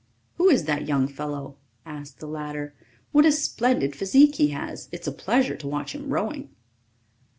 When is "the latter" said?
2.21-2.73